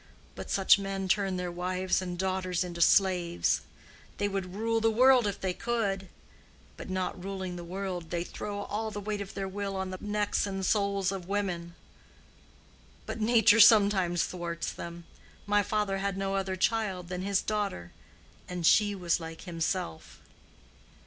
But 0.33 0.49
such 0.49 0.79
men 0.79 1.07
turn 1.07 1.37
their 1.37 1.51
wives 1.51 2.01
and 2.01 2.17
daughters 2.17 2.63
into 2.63 2.81
slaves. 2.81 3.61
They 4.17 4.27
would 4.27 4.55
rule 4.55 4.81
the 4.81 4.89
world 4.89 5.27
if 5.27 5.39
they 5.39 5.53
could; 5.53 6.07
but 6.75 6.89
not 6.89 7.23
ruling 7.23 7.55
the 7.55 7.63
world, 7.63 8.09
they 8.09 8.23
throw 8.23 8.61
all 8.63 8.89
the 8.89 8.99
weight 8.99 9.21
of 9.21 9.35
their 9.35 9.47
will 9.47 9.75
on 9.75 9.91
the 9.91 9.99
necks 10.01 10.47
and 10.47 10.65
souls 10.65 11.11
of 11.11 11.27
women. 11.27 11.75
But 13.05 13.21
nature 13.21 13.59
sometimes 13.59 14.23
thwarts 14.23 14.71
them. 14.71 15.03
My 15.45 15.61
father 15.61 15.99
had 15.99 16.17
no 16.17 16.33
other 16.33 16.55
child 16.55 17.07
than 17.09 17.21
his 17.21 17.43
daughter, 17.43 17.91
and 18.49 18.65
she 18.65 18.95
was 18.95 19.19
like 19.19 19.41
himself." 19.41 20.19